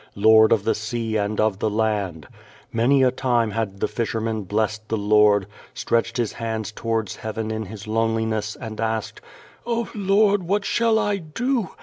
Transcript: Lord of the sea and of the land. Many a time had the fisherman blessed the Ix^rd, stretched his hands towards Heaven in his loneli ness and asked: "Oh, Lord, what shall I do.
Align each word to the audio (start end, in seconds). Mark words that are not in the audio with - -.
Lord 0.15 0.51
of 0.51 0.63
the 0.63 0.73
sea 0.73 1.15
and 1.15 1.39
of 1.39 1.59
the 1.59 1.69
land. 1.69 2.27
Many 2.73 3.03
a 3.03 3.11
time 3.11 3.51
had 3.51 3.81
the 3.81 3.87
fisherman 3.87 4.45
blessed 4.45 4.89
the 4.89 4.97
Ix^rd, 4.97 5.45
stretched 5.75 6.17
his 6.17 6.33
hands 6.33 6.71
towards 6.71 7.17
Heaven 7.17 7.51
in 7.51 7.67
his 7.67 7.85
loneli 7.85 8.25
ness 8.25 8.55
and 8.55 8.81
asked: 8.81 9.21
"Oh, 9.63 9.91
Lord, 9.93 10.41
what 10.41 10.65
shall 10.65 10.97
I 10.97 11.17
do. 11.17 11.69